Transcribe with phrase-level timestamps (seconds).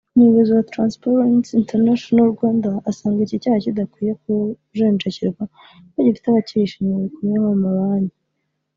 [0.15, 5.43] umuyobozi wa ‘Transparency International Rwanda’ asanga iki cyaha kidakwiye kujenjekerwa
[5.85, 8.15] kuko gifite abacyihishe inyuma bakomeye nko mu mabanki